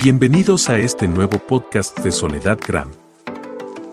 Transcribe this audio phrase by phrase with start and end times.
[0.00, 2.88] Bienvenidos a este nuevo podcast de Soledad Gram.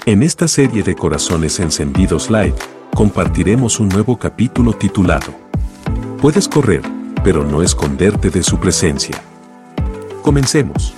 [0.06, 2.54] En esta serie de Corazones Encendidos Live,
[2.94, 5.34] compartiremos un nuevo capítulo titulado
[6.22, 6.84] Puedes correr,
[7.24, 9.20] pero no esconderte de su presencia.
[10.22, 10.94] Comencemos.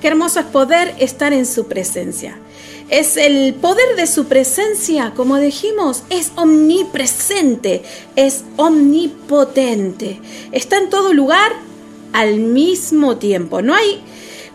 [0.00, 2.38] Qué hermoso es poder estar en su presencia.
[2.94, 7.82] Es el poder de su presencia, como dijimos, es omnipresente,
[8.14, 10.20] es omnipotente.
[10.52, 11.50] Está en todo lugar
[12.12, 13.62] al mismo tiempo.
[13.62, 14.00] No hay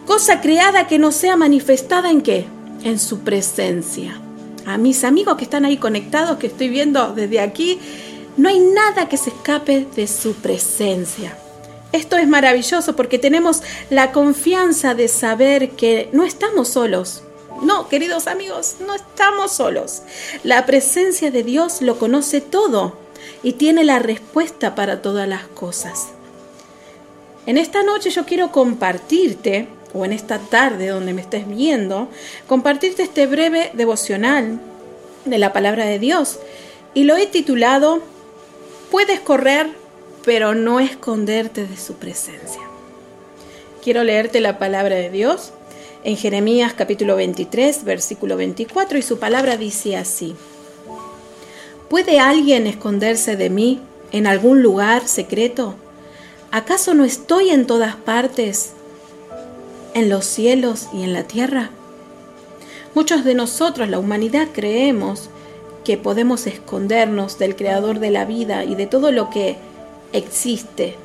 [0.06, 2.46] cosa creada que no sea manifestada en qué?
[2.86, 4.22] En su presencia.
[4.66, 7.78] A mis amigos que están ahí conectados, que estoy viendo desde aquí,
[8.38, 11.38] no hay nada que se escape de su presencia.
[11.92, 17.24] Esto es maravilloso porque tenemos la confianza de saber que no estamos solos.
[17.62, 20.02] No, queridos amigos, no estamos solos.
[20.44, 22.98] La presencia de Dios lo conoce todo
[23.44, 26.08] y tiene la respuesta para todas las cosas.
[27.46, 32.10] En esta noche yo quiero compartirte o en esta tarde donde me estés viendo,
[32.48, 34.60] compartirte este breve devocional
[35.26, 36.40] de la palabra de Dios.
[36.94, 38.02] Y lo he titulado,
[38.92, 39.68] Puedes correr,
[40.26, 42.62] pero no esconderte de su presencia.
[43.84, 45.52] Quiero leerte la palabra de Dios
[46.04, 50.36] en Jeremías capítulo 23, versículo 24, y su palabra dice así.
[51.90, 55.76] ¿Puede alguien esconderse de mí en algún lugar secreto?
[56.52, 58.72] ¿Acaso no estoy en todas partes
[59.94, 61.72] en los cielos y en la tierra?
[62.96, 65.30] Muchos de nosotros, la humanidad, creemos
[65.84, 69.58] que podemos escondernos del creador de la vida y de todo lo que
[70.14, 70.96] existe.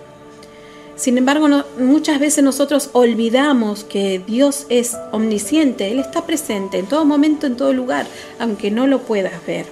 [0.97, 7.05] Sin embargo, muchas veces nosotros olvidamos que Dios es omnisciente, Él está presente en todo
[7.05, 8.07] momento, en todo lugar,
[8.39, 9.67] aunque no lo puedas ver.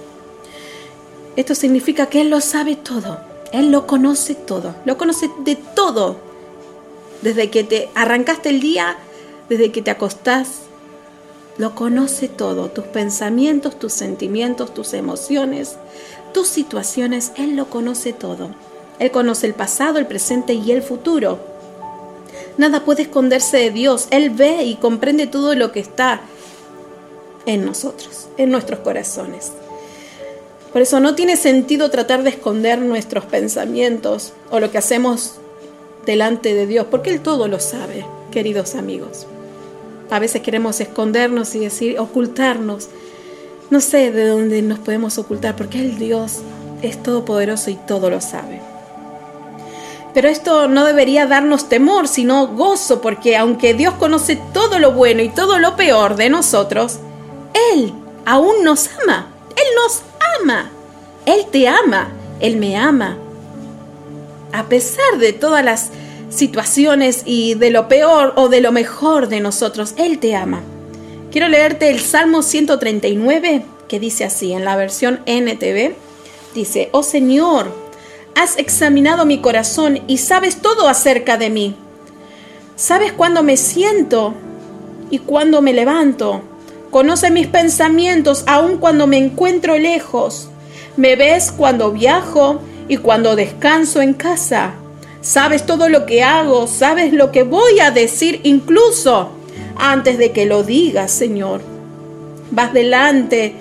[1.37, 3.19] Esto significa que Él lo sabe todo,
[3.53, 6.17] Él lo conoce todo, lo conoce de todo,
[7.21, 8.97] desde que te arrancaste el día,
[9.47, 10.63] desde que te acostás,
[11.57, 15.77] lo conoce todo, tus pensamientos, tus sentimientos, tus emociones,
[16.33, 18.49] tus situaciones, Él lo conoce todo.
[18.99, 21.39] Él conoce el pasado, el presente y el futuro.
[22.57, 24.07] Nada puede esconderse de Dios.
[24.11, 26.21] Él ve y comprende todo lo que está
[27.45, 29.51] en nosotros, en nuestros corazones.
[30.71, 35.35] Por eso no tiene sentido tratar de esconder nuestros pensamientos o lo que hacemos
[36.05, 39.27] delante de Dios, porque Él todo lo sabe, queridos amigos.
[40.09, 42.89] A veces queremos escondernos y decir, ocultarnos.
[43.69, 46.39] No sé de dónde nos podemos ocultar, porque el Dios
[46.81, 48.72] es todopoderoso y todo lo sabe.
[50.13, 55.23] Pero esto no debería darnos temor, sino gozo, porque aunque Dios conoce todo lo bueno
[55.23, 56.99] y todo lo peor de nosotros,
[57.73, 57.93] Él
[58.25, 59.27] aún nos ama.
[59.55, 60.01] Él nos
[60.39, 60.71] ama.
[61.25, 62.11] Él te ama.
[62.39, 63.17] Él me ama.
[64.51, 65.89] A pesar de todas las
[66.29, 70.61] situaciones y de lo peor o de lo mejor de nosotros, Él te ama.
[71.31, 75.95] Quiero leerte el Salmo 139 que dice así en la versión NTV.
[76.53, 77.82] Dice, oh Señor,
[78.35, 81.75] has examinado mi corazón y sabes todo acerca de mí.
[82.75, 84.33] Sabes cuándo me siento
[85.09, 86.41] y cuándo me levanto.
[86.89, 90.49] Conoce mis pensamientos aun cuando me encuentro lejos.
[90.97, 94.73] Me ves cuando viajo y cuando descanso en casa.
[95.21, 99.29] Sabes todo lo que hago, sabes lo que voy a decir incluso
[99.75, 101.61] antes de que lo digas, Señor.
[102.51, 103.55] Vas delante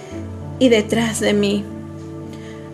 [0.58, 1.64] y detrás de mí.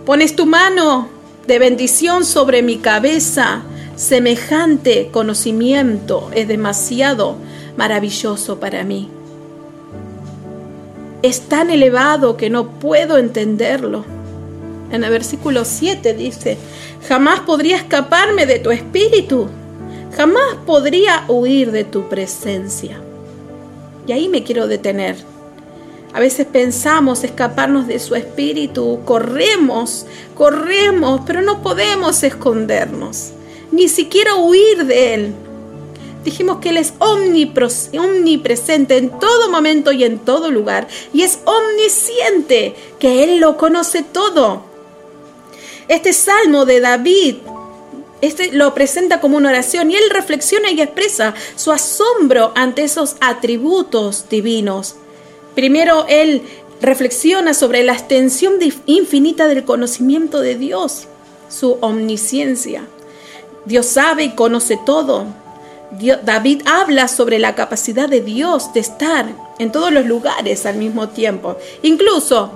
[0.07, 1.18] Pones tu mano
[1.49, 3.63] de bendición sobre mi cabeza.
[3.97, 7.37] Semejante conocimiento es demasiado
[7.77, 9.09] maravilloso para mí.
[11.23, 14.05] Es tan elevado que no puedo entenderlo.
[14.93, 16.59] En el versículo 7 dice,
[17.09, 19.49] jamás podría escaparme de tu espíritu,
[20.17, 23.01] jamás podría huir de tu presencia.
[24.07, 25.17] Y ahí me quiero detener.
[26.13, 33.31] A veces pensamos escaparnos de su espíritu, corremos, corremos, pero no podemos escondernos,
[33.71, 35.35] ni siquiera huir de él.
[36.25, 40.89] Dijimos que Él es omnipresente en todo momento y en todo lugar.
[41.15, 44.63] Y es omnisciente, que Él lo conoce todo.
[45.87, 47.37] Este salmo de David
[48.21, 53.17] este lo presenta como una oración y él reflexiona y expresa su asombro ante esos
[53.21, 54.97] atributos divinos.
[55.59, 56.43] Primero él
[56.81, 61.09] reflexiona sobre la extensión infinita del conocimiento de Dios,
[61.49, 62.85] su omnisciencia.
[63.65, 65.25] Dios sabe y conoce todo.
[66.23, 71.09] David habla sobre la capacidad de Dios de estar en todos los lugares al mismo
[71.09, 71.57] tiempo.
[71.83, 72.53] Incluso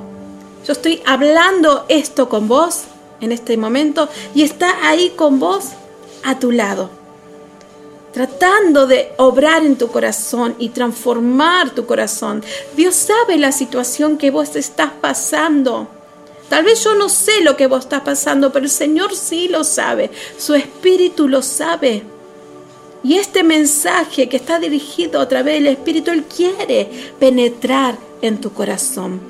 [0.65, 2.85] yo estoy hablando esto con vos
[3.21, 5.71] en este momento y está ahí con vos
[6.23, 6.89] a tu lado,
[8.13, 12.45] tratando de obrar en tu corazón y transformar tu corazón.
[12.77, 15.89] Dios sabe la situación que vos estás pasando.
[16.49, 19.65] Tal vez yo no sé lo que vos estás pasando, pero el Señor sí lo
[19.65, 20.11] sabe.
[20.37, 22.03] Su Espíritu lo sabe.
[23.03, 26.89] Y este mensaje que está dirigido a través del Espíritu, Él quiere
[27.19, 29.21] penetrar en tu corazón.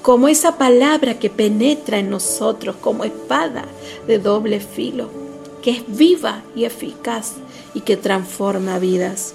[0.00, 3.66] Como esa palabra que penetra en nosotros como espada
[4.06, 5.21] de doble filo,
[5.62, 7.34] que es viva y eficaz
[7.74, 9.34] y que transforma vidas.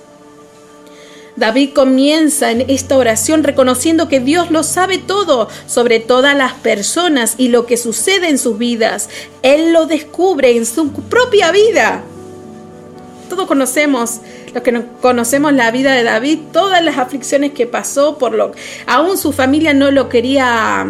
[1.38, 7.35] David comienza en esta oración reconociendo que Dios lo sabe todo sobre todas las personas
[7.38, 9.07] y lo que sucede en sus vidas.
[9.44, 12.03] Él lo descubre en su propia vida.
[13.30, 14.21] Todos conocemos,
[14.51, 18.53] los que conocemos la vida de David, todas las aflicciones que pasó, por lo
[18.88, 20.88] aún su familia no lo quería,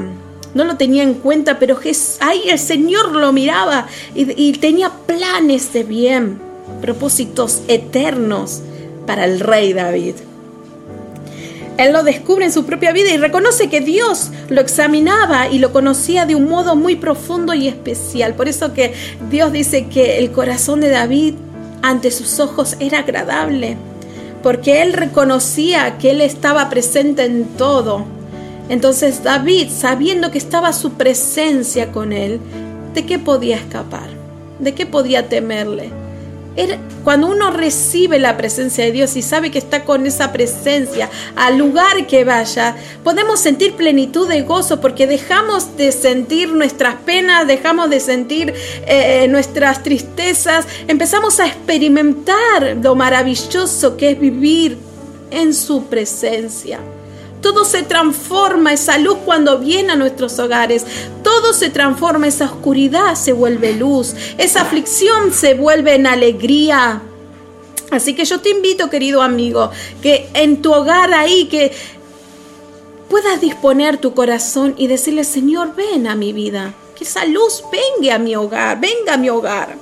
[0.57, 1.80] no lo tenía en cuenta, pero
[2.19, 6.39] ahí el Señor lo miraba y tenía planes de bien,
[6.81, 8.62] propósitos eternos
[9.06, 10.15] para el rey David.
[11.77, 15.71] Él lo descubre en su propia vida y reconoce que Dios lo examinaba y lo
[15.71, 18.33] conocía de un modo muy profundo y especial.
[18.33, 18.94] Por eso que
[19.30, 21.36] Dios dice que el corazón de David
[21.83, 23.77] ante sus ojos era agradable,
[24.42, 28.17] porque él reconocía que él estaba presente en todo.
[28.69, 32.40] Entonces David, sabiendo que estaba su presencia con él,
[32.94, 34.10] ¿de qué podía escapar?
[34.60, 35.92] ¿De qué podía temerle?
[37.04, 41.58] cuando uno recibe la presencia de Dios y sabe que está con esa presencia al
[41.58, 47.90] lugar que vaya, podemos sentir plenitud de gozo porque dejamos de sentir nuestras penas, dejamos
[47.90, 48.54] de sentir
[48.88, 54.78] eh, nuestras tristezas, empezamos a experimentar lo maravilloso que es vivir
[55.30, 56.80] en su presencia.
[57.47, 60.85] Todo se transforma, esa luz cuando viene a nuestros hogares.
[61.23, 64.15] Todo se transforma, esa oscuridad se vuelve luz.
[64.38, 67.01] Esa aflicción se vuelve en alegría.
[67.89, 69.71] Así que yo te invito, querido amigo,
[70.01, 71.71] que en tu hogar ahí, que
[73.09, 76.73] puedas disponer tu corazón y decirle, Señor, ven a mi vida.
[76.97, 79.77] Que esa luz venga a mi hogar, venga a mi hogar.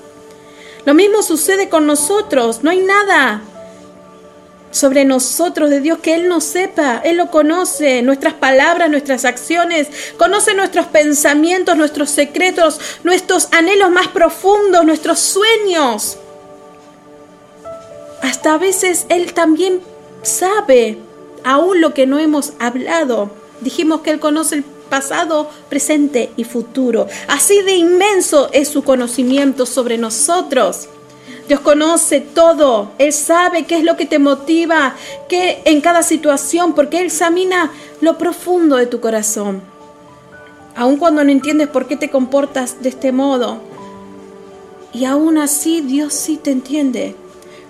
[0.85, 2.59] Lo mismo sucede con nosotros.
[2.61, 3.41] No hay nada
[4.75, 9.87] sobre nosotros de Dios, que Él nos sepa, Él lo conoce, nuestras palabras, nuestras acciones,
[10.17, 16.17] conoce nuestros pensamientos, nuestros secretos, nuestros anhelos más profundos, nuestros sueños.
[18.21, 19.79] Hasta a veces Él también
[20.23, 20.97] sabe
[21.45, 23.31] aún lo que no hemos hablado.
[23.61, 27.07] Dijimos que Él conoce el pasado, presente y futuro.
[27.29, 30.89] Así de inmenso es su conocimiento sobre nosotros.
[31.47, 32.91] Dios conoce todo.
[32.97, 34.95] Él sabe qué es lo que te motiva,
[35.29, 37.71] qué en cada situación, porque Él examina
[38.01, 39.61] lo profundo de tu corazón.
[40.75, 43.59] Aun cuando no entiendes por qué te comportas de este modo.
[44.93, 47.15] Y aún así Dios sí te entiende.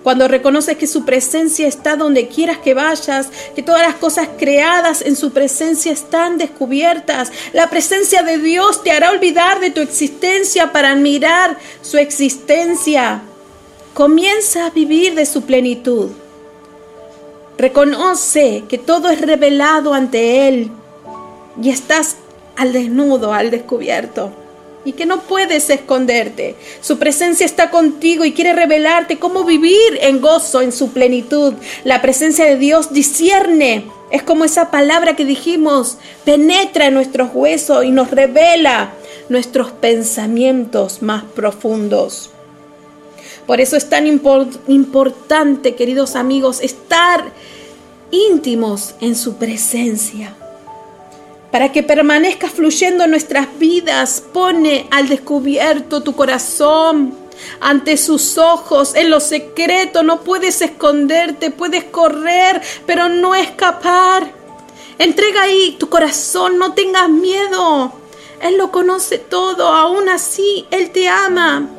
[0.02, 5.02] Cuando reconoces que su presencia está donde quieras que vayas, que todas las cosas creadas
[5.02, 10.70] en su presencia están descubiertas, la presencia de Dios te hará olvidar de tu existencia
[10.70, 13.22] para admirar su existencia.
[13.96, 16.10] Comienza a vivir de su plenitud.
[17.56, 20.70] Reconoce que todo es revelado ante Él
[21.62, 22.16] y estás
[22.56, 24.32] al desnudo, al descubierto
[24.84, 26.56] y que no puedes esconderte.
[26.82, 31.54] Su presencia está contigo y quiere revelarte cómo vivir en gozo, en su plenitud.
[31.82, 33.86] La presencia de Dios discierne.
[34.10, 38.92] Es como esa palabra que dijimos, penetra en nuestros huesos y nos revela
[39.30, 42.32] nuestros pensamientos más profundos.
[43.46, 47.32] Por eso es tan importante, queridos amigos, estar
[48.10, 50.34] íntimos en su presencia.
[51.52, 57.14] Para que permanezca fluyendo en nuestras vidas, pone al descubierto tu corazón
[57.60, 60.02] ante sus ojos, en lo secreto.
[60.02, 64.32] No puedes esconderte, puedes correr, pero no escapar.
[64.98, 67.92] Entrega ahí tu corazón, no tengas miedo.
[68.40, 71.75] Él lo conoce todo, aún así Él te ama.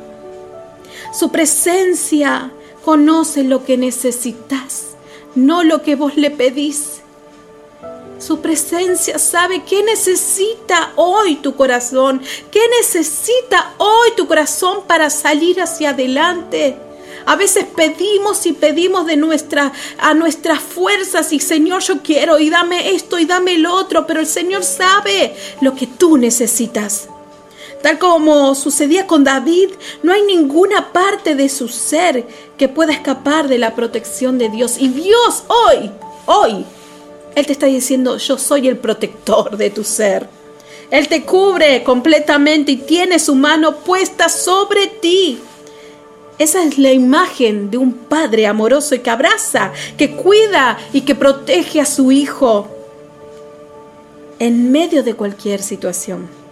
[1.13, 2.51] Su presencia
[2.83, 4.95] conoce lo que necesitas,
[5.35, 7.01] no lo que vos le pedís.
[8.19, 12.21] Su presencia sabe qué necesita hoy tu corazón,
[12.51, 16.77] qué necesita hoy tu corazón para salir hacia adelante.
[17.25, 22.49] A veces pedimos y pedimos de nuestra, a nuestras fuerzas y Señor yo quiero y
[22.49, 27.09] dame esto y dame lo otro, pero el Señor sabe lo que tú necesitas.
[27.81, 29.69] Tal como sucedía con David,
[30.01, 32.25] no hay ninguna parte de su ser
[32.57, 34.77] que pueda escapar de la protección de Dios.
[34.79, 35.91] Y Dios hoy,
[36.25, 36.65] hoy,
[37.35, 40.27] Él te está diciendo, yo soy el protector de tu ser.
[40.89, 45.39] Él te cubre completamente y tiene su mano puesta sobre ti.
[46.39, 51.15] Esa es la imagen de un padre amoroso y que abraza, que cuida y que
[51.15, 52.67] protege a su hijo
[54.39, 56.46] en medio de cualquier situación.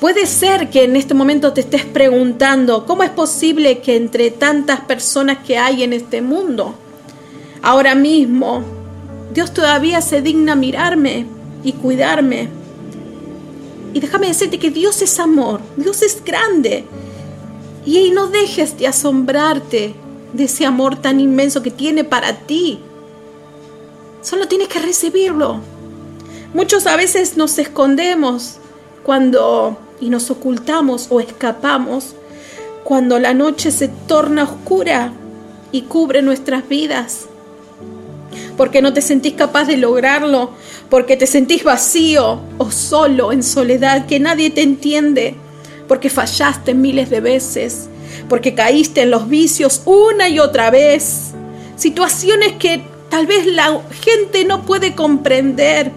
[0.00, 4.80] Puede ser que en este momento te estés preguntando, ¿cómo es posible que entre tantas
[4.82, 6.74] personas que hay en este mundo,
[7.62, 8.62] ahora mismo,
[9.34, 11.26] Dios todavía se digna mirarme
[11.64, 12.48] y cuidarme?
[13.92, 16.84] Y déjame decirte que Dios es amor, Dios es grande.
[17.84, 19.94] Y no dejes de asombrarte
[20.32, 22.78] de ese amor tan inmenso que tiene para ti.
[24.22, 25.60] Solo tienes que recibirlo.
[26.54, 28.58] Muchos a veces nos escondemos
[29.02, 32.14] cuando y nos ocultamos o escapamos
[32.84, 35.12] cuando la noche se torna oscura
[35.72, 37.26] y cubre nuestras vidas.
[38.56, 40.52] Porque no te sentís capaz de lograrlo,
[40.88, 45.36] porque te sentís vacío o solo en soledad, que nadie te entiende,
[45.86, 47.88] porque fallaste miles de veces,
[48.28, 51.32] porque caíste en los vicios una y otra vez.
[51.76, 55.92] Situaciones que tal vez la gente no puede comprender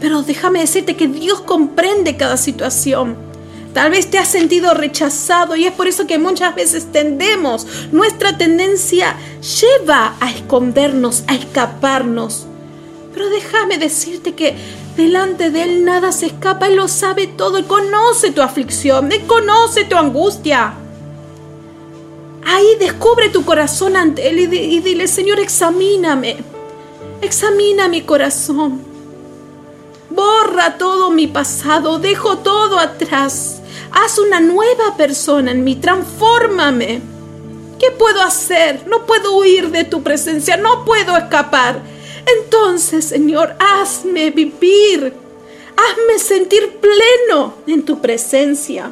[0.00, 3.16] pero déjame decirte que Dios comprende cada situación.
[3.74, 8.36] Tal vez te has sentido rechazado y es por eso que muchas veces tendemos, nuestra
[8.36, 9.14] tendencia
[9.60, 12.46] lleva a escondernos, a escaparnos.
[13.14, 14.56] Pero déjame decirte que
[14.96, 19.22] delante de Él nada se escapa, Él lo sabe todo, Él conoce tu aflicción, Él
[19.26, 20.74] conoce tu angustia.
[22.44, 26.38] Ahí descubre tu corazón ante Él y, dile, Señor, examíname,
[27.22, 28.89] examina mi corazón.
[30.10, 33.62] Borra todo mi pasado, dejo todo atrás.
[33.92, 37.00] Haz una nueva persona en mí, transfórmame.
[37.78, 38.86] ¿Qué puedo hacer?
[38.86, 41.80] No puedo huir de tu presencia, no puedo escapar.
[42.42, 45.14] Entonces, Señor, hazme vivir,
[45.76, 48.90] hazme sentir pleno en tu presencia.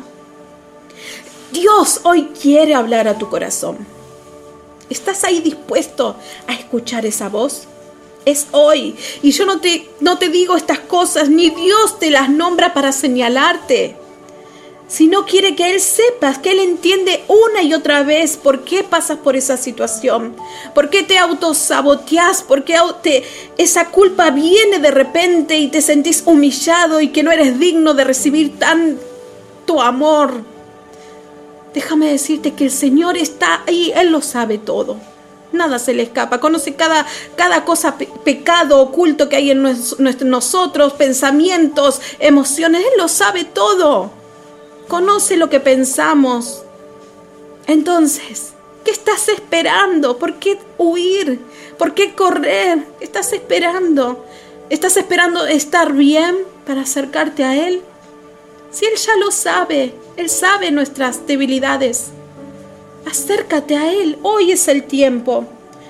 [1.53, 3.79] Dios hoy quiere hablar a tu corazón.
[4.89, 7.67] ¿Estás ahí dispuesto a escuchar esa voz?
[8.31, 8.95] Es hoy.
[9.23, 12.93] Y yo no te, no te digo estas cosas, ni Dios te las nombra para
[12.93, 13.97] señalarte.
[14.87, 19.19] Sino quiere que Él sepas, que Él entiende una y otra vez por qué pasas
[19.19, 20.35] por esa situación,
[20.75, 23.23] por qué te autosaboteas, por qué te,
[23.59, 28.05] esa culpa viene de repente y te sentís humillado y que no eres digno de
[28.05, 30.43] recibir tanto amor.
[31.75, 34.97] Déjame decirte que el Señor está ahí, Él lo sabe todo.
[35.53, 36.41] Nada se le escapa.
[36.41, 39.63] Conoce cada, cada cosa, pecado oculto que hay en
[40.25, 42.83] nosotros, pensamientos, emociones.
[42.83, 44.11] Él lo sabe todo.
[44.89, 46.63] Conoce lo que pensamos.
[47.67, 48.53] Entonces,
[48.85, 50.19] ¿qué estás esperando?
[50.19, 51.41] ¿Por qué huir?
[51.79, 52.87] ¿Por qué correr?
[52.99, 54.25] ¿Qué estás esperando?
[54.71, 56.37] ¿Estás esperando estar bien
[56.67, 57.83] para acercarte a Él?
[58.71, 62.11] Si Él ya lo sabe, Él sabe nuestras debilidades.
[63.07, 65.45] Acércate a Él, hoy es el tiempo.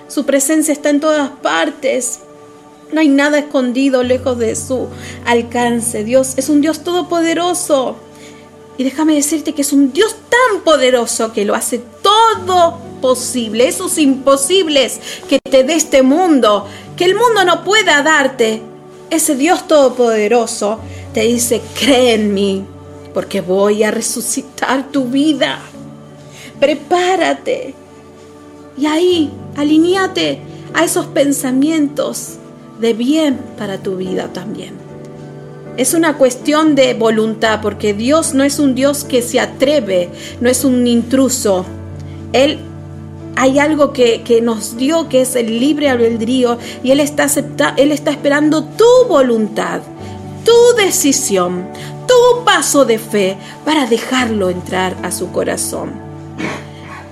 [0.09, 2.21] Su presencia está en todas partes.
[2.93, 4.88] No hay nada escondido lejos de su
[5.27, 6.05] alcance.
[6.05, 7.97] Dios es un Dios todopoderoso.
[8.79, 13.69] Y déjame decirte que es un Dios tan poderoso que lo hace todo posible.
[13.69, 18.62] Esos imposibles que te dé este mundo, que el mundo no pueda darte.
[19.11, 20.79] Ese Dios todopoderoso
[21.12, 22.65] te dice, cree en mí,
[23.12, 25.61] porque voy a resucitar tu vida
[26.61, 27.75] prepárate.
[28.77, 30.41] Y ahí, alineate
[30.75, 32.35] a esos pensamientos
[32.81, 34.75] de bien para tu vida también.
[35.77, 40.11] Es una cuestión de voluntad, porque Dios no es un Dios que se atreve,
[40.41, 41.65] no es un intruso.
[42.33, 42.59] Él
[43.37, 47.29] hay algo que, nos dio que es el libre albedrío y Él está,
[47.77, 49.81] él está esperando tu voluntad,
[50.45, 51.69] tu decisión,
[52.09, 56.08] tu paso de fe para dejarlo entrar a su corazón.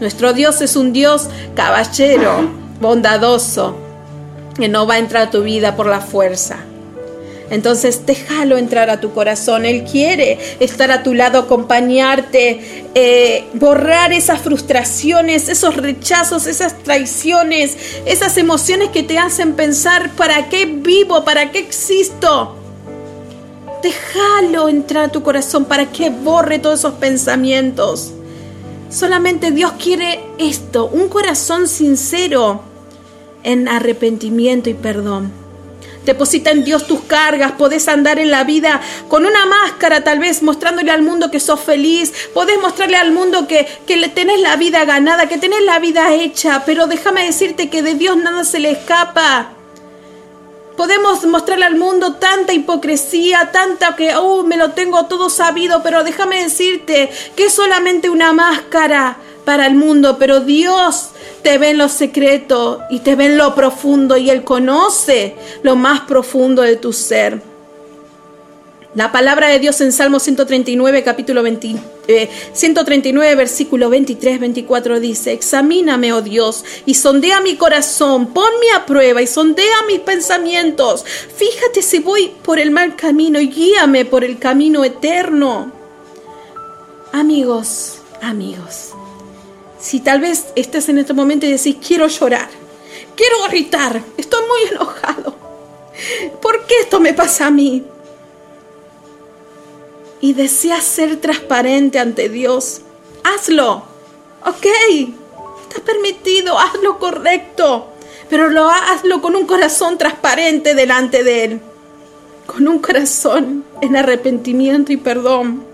[0.01, 2.51] Nuestro Dios es un Dios caballero,
[2.81, 3.77] bondadoso,
[4.57, 6.59] que no va a entrar a tu vida por la fuerza.
[7.49, 9.65] Entonces déjalo entrar a tu corazón.
[9.65, 17.77] Él quiere estar a tu lado, acompañarte, eh, borrar esas frustraciones, esos rechazos, esas traiciones,
[18.05, 21.25] esas emociones que te hacen pensar, ¿para qué vivo?
[21.25, 22.57] ¿Para qué existo?
[23.83, 28.13] Déjalo entrar a tu corazón para que borre todos esos pensamientos.
[28.89, 32.63] Solamente Dios quiere esto, un corazón sincero
[33.43, 35.33] en arrepentimiento y perdón.
[36.05, 40.41] Deposita en Dios tus cargas, podés andar en la vida con una máscara tal vez
[40.41, 44.85] mostrándole al mundo que sos feliz, podés mostrarle al mundo que, que tenés la vida
[44.85, 48.71] ganada, que tenés la vida hecha, pero déjame decirte que de Dios nada se le
[48.71, 49.56] escapa.
[50.77, 56.05] Podemos mostrarle al mundo tanta hipocresía, tanta que, oh, me lo tengo todo sabido, pero
[56.05, 59.17] déjame decirte que es solamente una máscara
[59.47, 61.11] para el mundo, pero Dios
[61.43, 65.77] te ve en lo secreto y te ve en lo profundo y Él conoce lo
[65.77, 67.56] más profundo de tu ser.
[68.97, 71.77] La palabra de Dios en Salmo 139, capítulo 20,
[72.55, 78.87] 139, eh, versículo 23, 24 dice, examíname, oh Dios, y sondea mi corazón, ponme a
[78.87, 81.05] prueba y sondea mis pensamientos.
[81.05, 85.71] Fíjate si voy por el mal camino y guíame por el camino eterno.
[87.13, 88.93] Amigos, amigos,
[89.79, 92.49] si tal vez estés en este momento y decís, quiero llorar,
[93.15, 95.37] quiero gritar, estoy muy enojado.
[96.41, 97.85] ¿Por qué esto me pasa a mí?
[100.21, 102.83] Y deseas ser transparente ante Dios,
[103.25, 103.85] hazlo.
[104.45, 104.67] Ok,
[105.69, 107.89] está permitido, hazlo correcto,
[108.31, 111.61] pero lo hazlo con un corazón transparente delante de Él,
[112.47, 115.65] con un corazón en arrepentimiento y perdón.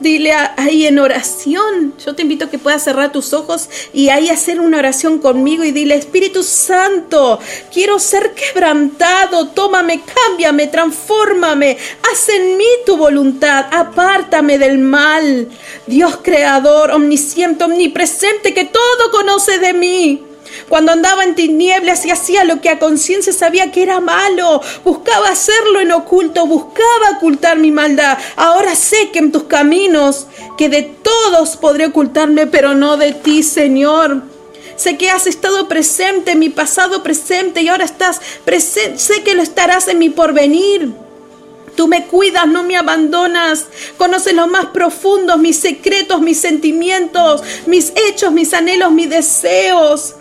[0.00, 1.94] Dile ahí en oración.
[2.04, 5.64] Yo te invito a que puedas cerrar tus ojos y ahí hacer una oración conmigo
[5.64, 7.38] y dile, Espíritu Santo,
[7.72, 11.76] quiero ser quebrantado, tómame, cámbiame, transfórmame,
[12.10, 15.48] haz en mí tu voluntad, apártame del mal.
[15.86, 20.31] Dios creador, omnisciente, omnipresente, que todo conoce de mí.
[20.72, 25.28] Cuando andaba en tinieblas y hacía lo que a conciencia sabía que era malo, buscaba
[25.28, 28.16] hacerlo en oculto, buscaba ocultar mi maldad.
[28.36, 33.42] Ahora sé que en tus caminos, que de todos podré ocultarme, pero no de ti,
[33.42, 34.22] Señor.
[34.76, 38.98] Sé que has estado presente en mi pasado presente y ahora estás presente.
[38.98, 40.90] Sé que lo estarás en mi porvenir.
[41.76, 43.66] Tú me cuidas, no me abandonas.
[43.98, 50.14] Conoces lo más profundos, mis secretos, mis sentimientos, mis hechos, mis anhelos, mis deseos.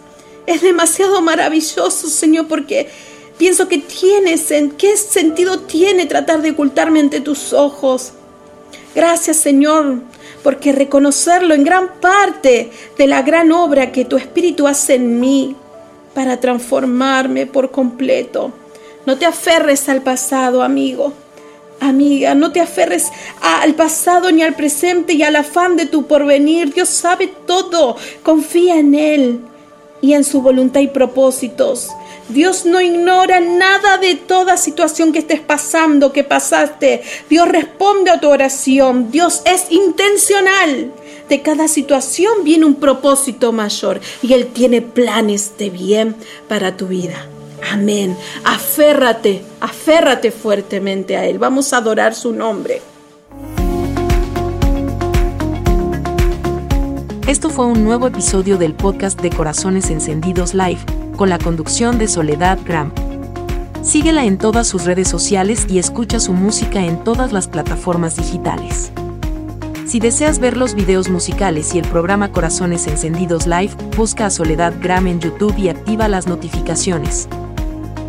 [0.45, 2.89] Es demasiado maravilloso, Señor, porque
[3.37, 8.13] pienso que tienes, en qué sentido tiene tratar de ocultarme ante tus ojos.
[8.95, 10.01] Gracias, Señor,
[10.43, 15.55] porque reconocerlo en gran parte de la gran obra que tu Espíritu hace en mí
[16.13, 18.51] para transformarme por completo.
[19.05, 21.13] No te aferres al pasado, amigo.
[21.79, 23.07] Amiga, no te aferres
[23.41, 26.73] al pasado ni al presente y al afán de tu porvenir.
[26.73, 27.95] Dios sabe todo.
[28.21, 29.41] Confía en Él
[30.01, 31.89] y en su voluntad y propósitos.
[32.29, 37.03] Dios no ignora nada de toda situación que estés pasando, que pasaste.
[37.29, 39.11] Dios responde a tu oración.
[39.11, 40.93] Dios es intencional.
[41.27, 46.15] De cada situación viene un propósito mayor y Él tiene planes de bien
[46.47, 47.27] para tu vida.
[47.71, 48.17] Amén.
[48.43, 51.37] Aférrate, aférrate fuertemente a Él.
[51.37, 52.81] Vamos a adorar su nombre.
[57.31, 60.79] Esto fue un nuevo episodio del podcast de Corazones Encendidos Live,
[61.15, 62.91] con la conducción de Soledad Gram.
[63.81, 68.91] Síguela en todas sus redes sociales y escucha su música en todas las plataformas digitales.
[69.87, 74.73] Si deseas ver los videos musicales y el programa Corazones Encendidos Live, busca a Soledad
[74.81, 77.29] Gram en YouTube y activa las notificaciones.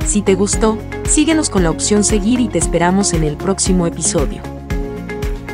[0.05, 4.43] Si te gustó, síguenos con la opción seguir y te esperamos en el próximo episodio.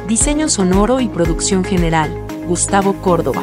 [0.06, 2.10] Diseño sonoro y producción general,
[2.46, 3.42] Gustavo Córdoba.